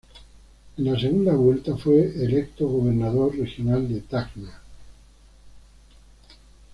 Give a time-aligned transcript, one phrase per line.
[0.77, 4.59] En la segunda vuelta fue electo gobernador regional de Tacna.